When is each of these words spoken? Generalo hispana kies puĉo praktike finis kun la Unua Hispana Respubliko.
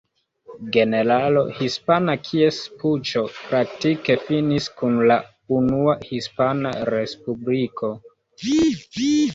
Generalo 0.77 1.43
hispana 1.57 2.15
kies 2.29 2.57
puĉo 2.79 3.23
praktike 3.35 4.17
finis 4.31 4.71
kun 4.81 4.99
la 5.13 5.19
Unua 5.59 5.97
Hispana 6.11 6.77
Respubliko. 6.95 7.97